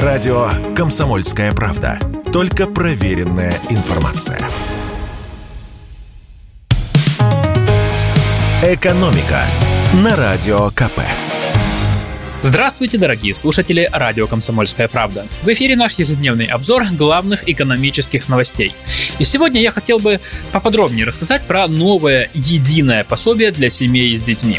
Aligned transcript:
Радио 0.00 0.48
«Комсомольская 0.74 1.52
правда». 1.52 1.98
Только 2.32 2.66
проверенная 2.66 3.52
информация. 3.68 4.40
«Экономика» 8.62 9.44
на 9.92 10.16
Радио 10.16 10.70
КП. 10.70 11.02
Здравствуйте, 12.40 12.96
дорогие 12.96 13.34
слушатели 13.34 13.86
радио 13.92 14.26
«Комсомольская 14.26 14.88
правда». 14.88 15.26
В 15.42 15.48
эфире 15.48 15.76
наш 15.76 15.98
ежедневный 15.98 16.46
обзор 16.46 16.86
главных 16.92 17.46
экономических 17.46 18.30
новостей. 18.30 18.72
И 19.18 19.24
сегодня 19.24 19.60
я 19.60 19.72
хотел 19.72 19.98
бы 19.98 20.20
поподробнее 20.52 21.04
рассказать 21.04 21.42
про 21.42 21.68
новое 21.68 22.30
единое 22.32 23.04
пособие 23.04 23.50
для 23.50 23.68
семей 23.68 24.16
с 24.16 24.22
детьми. 24.22 24.58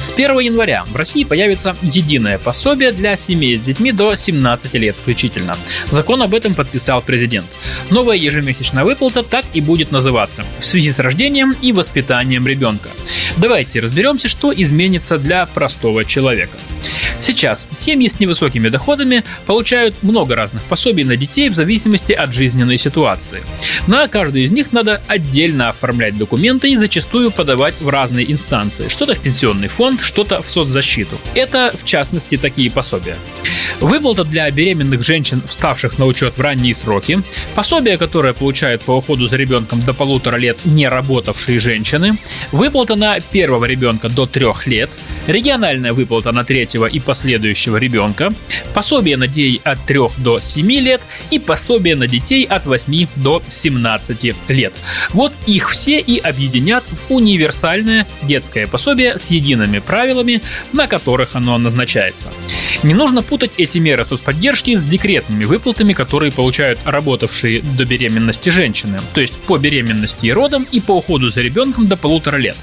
С 0.00 0.12
1 0.12 0.38
января 0.38 0.84
в 0.84 0.96
России 0.96 1.24
появится 1.24 1.76
единое 1.82 2.38
пособие 2.38 2.92
для 2.92 3.16
семей 3.16 3.58
с 3.58 3.60
детьми 3.60 3.92
до 3.92 4.14
17 4.14 4.72
лет 4.74 4.96
включительно. 4.96 5.54
Закон 5.90 6.22
об 6.22 6.34
этом 6.34 6.54
подписал 6.54 7.02
президент. 7.02 7.46
Новая 7.90 8.16
ежемесячная 8.16 8.84
выплата 8.84 9.22
так 9.22 9.44
и 9.52 9.60
будет 9.60 9.90
называться 9.90 10.44
в 10.58 10.64
связи 10.64 10.90
с 10.90 10.98
рождением 11.00 11.54
и 11.60 11.72
воспитанием 11.72 12.46
ребенка. 12.46 12.88
Давайте 13.36 13.80
разберемся, 13.80 14.28
что 14.28 14.52
изменится 14.54 15.18
для 15.18 15.44
простого 15.46 16.04
человека. 16.04 16.56
Сейчас 17.18 17.68
семьи 17.76 18.08
с 18.08 18.18
невысокими 18.18 18.68
доходами 18.70 19.24
получают 19.44 20.02
много 20.02 20.34
разных 20.34 20.62
пособий 20.62 21.04
на 21.04 21.16
детей 21.16 21.50
в 21.50 21.54
зависимости 21.54 22.12
от 22.12 22.32
жизненной 22.32 22.78
ситуации. 22.78 23.42
На 23.86 24.08
каждую 24.08 24.44
из 24.44 24.50
них 24.50 24.72
надо 24.72 25.02
отдельно 25.06 25.68
оформлять 25.68 26.16
документы 26.16 26.70
и 26.70 26.76
зачастую 26.76 27.30
подавать 27.30 27.74
в 27.80 27.88
разные 27.88 28.30
инстанции. 28.30 28.88
Что-то 28.88 29.14
в 29.14 29.20
пенсионный 29.20 29.68
фонд, 29.68 29.89
что-то 29.98 30.42
в 30.42 30.48
соцзащиту. 30.48 31.16
Это, 31.34 31.72
в 31.74 31.84
частности, 31.84 32.36
такие 32.36 32.70
пособия. 32.70 33.16
Выплата 33.80 34.24
для 34.24 34.50
беременных 34.50 35.02
женщин, 35.02 35.42
вставших 35.48 35.98
на 35.98 36.06
учет 36.06 36.36
в 36.36 36.40
ранние 36.40 36.74
сроки, 36.74 37.22
пособие, 37.54 37.96
которое 37.96 38.32
получают 38.32 38.82
по 38.82 38.92
уходу 38.92 39.26
за 39.26 39.36
ребенком 39.36 39.80
до 39.80 39.94
полутора 39.94 40.36
лет 40.36 40.58
не 40.64 40.88
работавшие 40.88 41.58
женщины, 41.58 42.16
выплата 42.52 42.94
на 42.94 43.20
первого 43.20 43.64
ребенка 43.64 44.08
до 44.08 44.26
трех 44.26 44.66
лет, 44.66 44.90
региональная 45.26 45.92
выплата 45.92 46.32
на 46.32 46.44
третьего 46.44 46.86
и 46.86 47.00
последующего 47.00 47.76
ребенка, 47.76 48.32
пособие 48.74 49.16
на 49.16 49.26
детей 49.26 49.60
от 49.64 49.84
3 49.86 50.00
до 50.18 50.40
7 50.40 50.70
лет 50.72 51.00
и 51.30 51.38
пособие 51.38 51.96
на 51.96 52.06
детей 52.06 52.44
от 52.44 52.66
8 52.66 53.06
до 53.16 53.42
17 53.48 54.34
лет. 54.48 54.74
Вот 55.12 55.32
их 55.46 55.70
все 55.70 55.98
и 55.98 56.18
объединят 56.18 56.84
в 56.84 57.12
универсальное 57.12 58.06
детское 58.22 58.66
пособие 58.66 59.18
с 59.18 59.30
едиными 59.30 59.79
правилами, 59.80 60.42
на 60.72 60.86
которых 60.86 61.36
оно 61.36 61.58
назначается. 61.58 62.32
Не 62.82 62.94
нужно 62.94 63.22
путать 63.22 63.52
эти 63.58 63.78
меры 63.78 64.04
соцподдержки 64.04 64.74
с 64.74 64.82
декретными 64.82 65.44
выплатами, 65.44 65.92
которые 65.92 66.32
получают 66.32 66.78
работавшие 66.84 67.60
до 67.62 67.84
беременности 67.84 68.50
женщины, 68.50 69.00
то 69.14 69.20
есть 69.20 69.38
по 69.40 69.58
беременности 69.58 70.26
и 70.26 70.32
родам 70.32 70.66
и 70.70 70.80
по 70.80 70.92
уходу 70.92 71.30
за 71.30 71.42
ребенком 71.42 71.86
до 71.86 71.96
полутора 71.96 72.36
лет. 72.36 72.56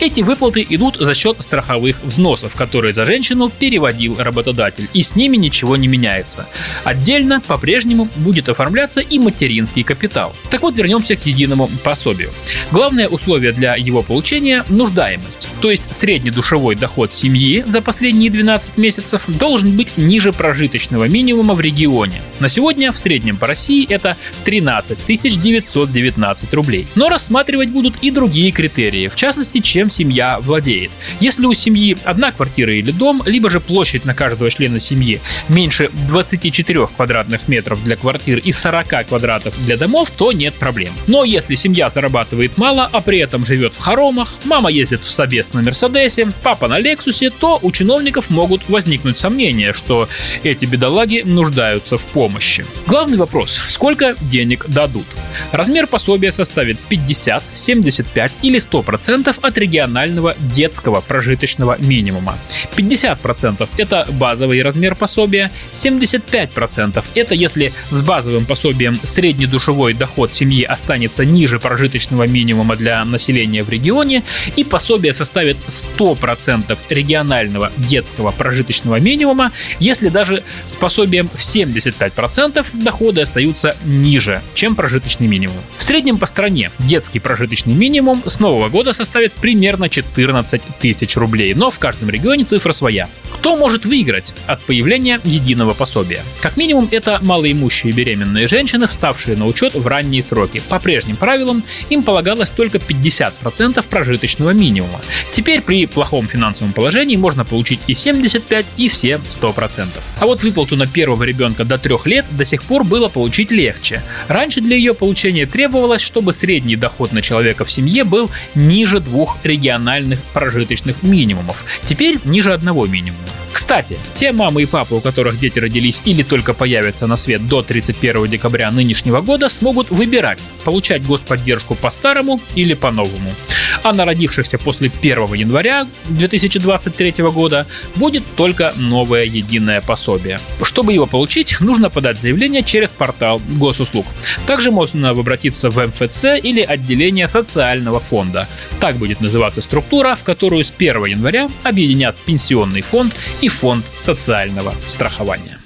Эти 0.00 0.20
выплаты 0.20 0.66
идут 0.68 0.96
за 0.96 1.14
счет 1.14 1.36
страховых 1.40 2.02
взносов, 2.02 2.54
которые 2.54 2.94
за 2.94 3.04
женщину 3.04 3.50
переводил 3.50 4.16
работодатель, 4.18 4.88
и 4.92 5.02
с 5.02 5.14
ними 5.14 5.36
ничего 5.36 5.76
не 5.76 5.88
меняется. 5.88 6.48
Отдельно 6.84 7.40
по-прежнему 7.40 8.08
будет 8.16 8.48
оформляться 8.48 9.00
и 9.00 9.18
материнский 9.18 9.82
капитал. 9.82 10.34
Так 10.50 10.62
вот, 10.62 10.76
вернемся 10.76 11.16
к 11.16 11.26
единому 11.26 11.68
пособию. 11.84 12.32
Главное 12.70 13.08
условие 13.08 13.52
для 13.52 13.76
его 13.76 14.02
получения– 14.02 14.64
нуждаемость, 14.68 15.48
то 15.62 15.70
есть 15.70 15.94
среднедушевой 15.94 16.74
доход 16.74 17.12
семьи 17.12 17.62
за 17.64 17.80
последние 17.80 18.30
12 18.30 18.78
месяцев 18.78 19.22
должен 19.28 19.76
быть 19.76 19.96
ниже 19.96 20.32
прожиточного 20.32 21.06
минимума 21.06 21.54
в 21.54 21.60
регионе. 21.60 22.20
На 22.40 22.48
сегодня 22.48 22.90
в 22.90 22.98
среднем 22.98 23.36
по 23.36 23.46
России 23.46 23.86
это 23.88 24.16
13 24.44 24.98
919 25.06 26.54
рублей. 26.54 26.88
Но 26.96 27.08
рассматривать 27.08 27.68
будут 27.68 27.94
и 28.02 28.10
другие 28.10 28.50
критерии, 28.50 29.06
в 29.06 29.14
частности, 29.14 29.60
чем 29.60 29.88
семья 29.88 30.40
владеет. 30.40 30.90
Если 31.20 31.46
у 31.46 31.54
семьи 31.54 31.96
одна 32.02 32.32
квартира 32.32 32.74
или 32.74 32.90
дом, 32.90 33.22
либо 33.24 33.48
же 33.48 33.60
площадь 33.60 34.04
на 34.04 34.14
каждого 34.14 34.50
члена 34.50 34.80
семьи 34.80 35.20
меньше 35.48 35.90
24 36.08 36.88
квадратных 36.88 37.46
метров 37.46 37.84
для 37.84 37.96
квартир 37.96 38.38
и 38.38 38.50
40 38.50 39.06
квадратов 39.06 39.54
для 39.64 39.76
домов, 39.76 40.10
то 40.10 40.32
нет 40.32 40.54
проблем. 40.54 40.92
Но 41.06 41.22
если 41.22 41.54
семья 41.54 41.88
зарабатывает 41.88 42.58
мало, 42.58 42.90
а 42.92 43.00
при 43.00 43.18
этом 43.18 43.46
живет 43.46 43.74
в 43.74 43.78
хоромах, 43.78 44.34
мама 44.44 44.68
ездит 44.68 45.04
в 45.04 45.10
Собес 45.10 45.51
на 45.54 45.62
Мерседесе, 45.62 46.28
папа 46.42 46.68
на 46.68 46.78
Лексусе, 46.78 47.30
то 47.30 47.58
у 47.62 47.72
чиновников 47.72 48.30
могут 48.30 48.68
возникнуть 48.68 49.18
сомнения, 49.18 49.72
что 49.72 50.08
эти 50.42 50.64
бедолаги 50.64 51.22
нуждаются 51.24 51.96
в 51.96 52.04
помощи. 52.06 52.64
Главный 52.86 53.18
вопрос– 53.18 53.58
сколько 53.68 54.16
денег 54.20 54.66
дадут? 54.68 55.06
Размер 55.52 55.86
пособия 55.86 56.32
составит 56.32 56.78
50, 56.78 57.42
75 57.52 58.38
или 58.42 58.58
100% 58.58 59.38
от 59.40 59.58
регионального 59.58 60.34
детского 60.38 61.00
прожиточного 61.00 61.76
минимума. 61.78 62.38
50%– 62.76 63.68
это 63.76 64.06
базовый 64.10 64.62
размер 64.62 64.94
пособия, 64.94 65.50
75%– 65.70 67.04
это 67.14 67.34
если 67.34 67.72
с 67.90 68.02
базовым 68.02 68.46
пособием 68.46 68.98
среднедушевой 69.02 69.94
доход 69.94 70.32
семьи 70.32 70.64
останется 70.64 71.24
ниже 71.24 71.58
прожиточного 71.58 72.26
минимума 72.26 72.76
для 72.76 73.04
населения 73.04 73.62
в 73.62 73.68
регионе, 73.68 74.22
и 74.56 74.64
пособие 74.64 75.12
составит 75.12 75.41
100% 75.50 76.78
регионального 76.88 77.70
детского 77.76 78.30
прожиточного 78.30 79.00
минимума, 79.00 79.52
если 79.78 80.08
даже 80.08 80.42
с 80.64 80.74
пособием 80.76 81.28
в 81.28 81.40
75% 81.40 82.66
доходы 82.72 83.20
остаются 83.20 83.76
ниже, 83.84 84.42
чем 84.54 84.74
прожиточный 84.74 85.26
минимум. 85.26 85.56
В 85.76 85.82
среднем 85.82 86.18
по 86.18 86.26
стране 86.26 86.70
детский 86.78 87.18
прожиточный 87.20 87.74
минимум 87.74 88.22
с 88.26 88.38
нового 88.38 88.68
года 88.68 88.92
составит 88.92 89.32
примерно 89.32 89.88
14 89.88 90.62
тысяч 90.80 91.16
рублей, 91.16 91.54
но 91.54 91.70
в 91.70 91.78
каждом 91.78 92.10
регионе 92.10 92.44
цифра 92.44 92.72
своя. 92.72 93.08
Кто 93.34 93.56
может 93.56 93.84
выиграть 93.84 94.34
от 94.46 94.62
появления 94.62 95.20
единого 95.24 95.74
пособия? 95.74 96.22
Как 96.40 96.56
минимум, 96.56 96.88
это 96.90 97.18
малоимущие 97.22 97.92
беременные 97.92 98.46
женщины, 98.46 98.86
вставшие 98.86 99.36
на 99.36 99.46
учет 99.46 99.74
в 99.74 99.86
ранние 99.86 100.22
сроки. 100.22 100.62
По 100.68 100.78
прежним 100.78 101.16
правилам 101.16 101.62
им 101.90 102.02
полагалось 102.02 102.50
только 102.50 102.78
50% 102.78 103.84
прожиточного 103.88 104.50
минимума. 104.50 105.00
Теперь 105.32 105.62
при 105.62 105.86
плохом 105.86 106.28
финансовом 106.28 106.74
положении 106.74 107.16
можно 107.16 107.44
получить 107.44 107.80
и 107.86 107.94
75, 107.94 108.66
и 108.76 108.88
все 108.90 109.12
100%. 109.14 109.86
А 110.20 110.26
вот 110.26 110.42
выплату 110.42 110.76
на 110.76 110.86
первого 110.86 111.22
ребенка 111.24 111.64
до 111.64 111.78
трех 111.78 112.06
лет 112.06 112.26
до 112.30 112.44
сих 112.44 112.62
пор 112.62 112.84
было 112.84 113.08
получить 113.08 113.50
легче. 113.50 114.02
Раньше 114.28 114.60
для 114.60 114.76
ее 114.76 114.92
получения 114.92 115.46
требовалось, 115.46 116.02
чтобы 116.02 116.34
средний 116.34 116.76
доход 116.76 117.12
на 117.12 117.22
человека 117.22 117.64
в 117.64 117.72
семье 117.72 118.04
был 118.04 118.30
ниже 118.54 119.00
двух 119.00 119.38
региональных 119.42 120.20
прожиточных 120.34 121.02
минимумов. 121.02 121.64
Теперь 121.84 122.18
ниже 122.24 122.52
одного 122.52 122.86
минимума. 122.86 123.18
Кстати, 123.52 123.98
те 124.14 124.32
мамы 124.32 124.62
и 124.62 124.66
папы, 124.66 124.94
у 124.94 125.00
которых 125.00 125.38
дети 125.38 125.58
родились 125.58 126.02
или 126.04 126.22
только 126.22 126.54
появятся 126.54 127.06
на 127.06 127.16
свет 127.16 127.46
до 127.46 127.62
31 127.62 128.26
декабря 128.26 128.70
нынешнего 128.70 129.20
года, 129.20 129.48
смогут 129.48 129.90
выбирать, 129.90 130.40
получать 130.64 131.06
господдержку 131.06 131.74
по-старому 131.74 132.40
или 132.54 132.74
по-новому. 132.74 133.34
А 133.82 133.92
на 133.92 134.04
родившихся 134.04 134.58
после 134.58 134.90
1 135.00 135.34
января 135.34 135.86
2023 136.08 137.24
года 137.30 137.66
будет 137.96 138.22
только 138.36 138.72
новое 138.76 139.24
единое 139.24 139.80
пособие. 139.80 140.38
Чтобы 140.62 140.92
его 140.92 141.06
получить, 141.06 141.60
нужно 141.60 141.90
подать 141.90 142.20
заявление 142.20 142.62
через 142.62 142.92
портал 142.92 143.40
госуслуг. 143.50 144.06
Также 144.46 144.70
можно 144.70 145.10
обратиться 145.10 145.70
в 145.70 145.84
МФЦ 145.84 146.24
или 146.42 146.60
отделение 146.60 147.26
социального 147.26 147.98
фонда. 147.98 148.48
Так 148.80 148.96
будет 148.96 149.20
называться 149.20 149.62
структура, 149.62 150.14
в 150.14 150.22
которую 150.22 150.62
с 150.62 150.72
1 150.76 151.04
января 151.06 151.48
объединят 151.64 152.16
пенсионный 152.16 152.82
фонд 152.82 153.14
и 153.40 153.48
фонд 153.48 153.84
социального 153.98 154.74
страхования. 154.86 155.58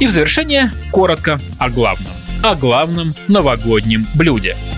И 0.00 0.06
в 0.06 0.10
завершение 0.10 0.72
коротко 0.90 1.40
о 1.58 1.70
главном. 1.70 2.12
О 2.42 2.54
главном 2.54 3.14
новогоднем 3.28 4.06
блюде– 4.14 4.54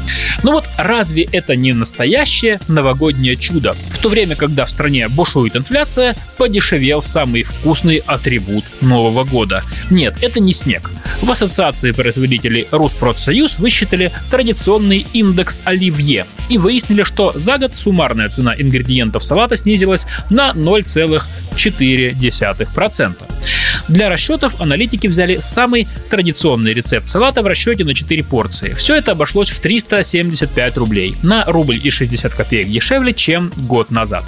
ну 0.46 0.52
вот 0.52 0.64
разве 0.78 1.28
это 1.32 1.56
не 1.56 1.72
настоящее 1.72 2.60
новогоднее 2.68 3.34
чудо? 3.34 3.72
В 3.72 3.98
то 3.98 4.08
время, 4.08 4.36
когда 4.36 4.64
в 4.64 4.70
стране 4.70 5.08
бушует 5.08 5.56
инфляция, 5.56 6.14
подешевел 6.38 7.02
самый 7.02 7.42
вкусный 7.42 8.00
атрибут 8.06 8.64
Нового 8.80 9.24
года. 9.24 9.64
Нет, 9.90 10.18
это 10.22 10.38
не 10.38 10.52
снег. 10.52 10.92
В 11.20 11.28
ассоциации 11.28 11.90
производителей 11.90 12.68
Руспродсоюз 12.70 13.58
высчитали 13.58 14.12
традиционный 14.30 15.04
индекс 15.12 15.60
оливье 15.64 16.26
и 16.48 16.58
выяснили, 16.58 17.02
что 17.02 17.32
за 17.34 17.58
год 17.58 17.74
суммарная 17.74 18.28
цена 18.28 18.54
ингредиентов 18.56 19.24
салата 19.24 19.56
снизилась 19.56 20.06
на 20.30 20.52
0,4%. 20.52 23.14
Для 23.88 24.08
расчетов 24.08 24.60
аналитики 24.60 25.06
взяли 25.06 25.38
самый 25.40 25.86
традиционный 26.10 26.74
рецепт 26.74 27.08
салата 27.08 27.42
в 27.42 27.46
расчете 27.46 27.84
на 27.84 27.94
4 27.94 28.24
порции. 28.24 28.74
Все 28.74 28.96
это 28.96 29.12
обошлось 29.12 29.50
в 29.50 29.60
375 29.60 30.76
рублей, 30.76 31.16
на 31.22 31.44
рубль 31.44 31.80
и 31.82 31.90
60 31.90 32.34
копеек 32.34 32.68
дешевле, 32.68 33.12
чем 33.12 33.52
год 33.56 33.90
назад. 33.90 34.24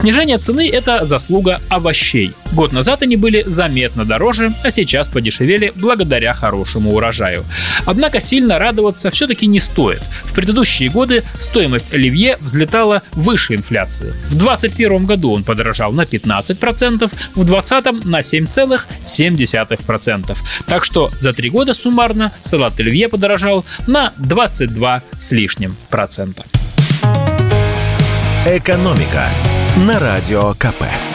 Снижение 0.00 0.38
цены– 0.38 0.68
это 0.72 1.04
заслуга 1.04 1.60
овощей. 1.68 2.32
Год 2.52 2.72
назад 2.72 3.02
они 3.02 3.16
были 3.16 3.44
заметно 3.46 4.06
дороже, 4.06 4.54
а 4.64 4.70
сейчас 4.70 5.08
подешевели 5.08 5.74
благодаря 5.76 6.32
хорошему 6.32 6.94
урожаю. 6.94 7.44
Однако 7.84 8.18
сильно 8.18 8.58
радоваться 8.58 9.10
все-таки 9.10 9.46
не 9.46 9.60
стоит. 9.60 10.00
В 10.24 10.32
предыдущие 10.32 10.88
годы 10.88 11.22
стоимость 11.38 11.92
оливье 11.92 12.38
взлетала 12.40 13.02
выше 13.12 13.56
инфляции. 13.56 14.14
В 14.30 14.38
2021 14.38 15.04
году 15.04 15.32
он 15.32 15.44
подорожал 15.44 15.92
на 15.92 16.04
15%, 16.04 17.10
в 17.34 17.44
2020 17.44 18.06
на 18.06 18.20
7,7%. 18.20 20.36
Так 20.66 20.86
что 20.86 21.10
за 21.18 21.34
три 21.34 21.50
года 21.50 21.74
суммарно 21.74 22.32
салат 22.40 22.80
оливье 22.80 23.10
подорожал 23.10 23.66
на 23.86 24.14
22 24.16 25.02
с 25.18 25.32
лишним 25.32 25.76
процента. 25.90 26.46
«Экономика» 28.46 29.28
на 29.76 29.98
Радио 29.98 30.52
КП. 30.54 31.09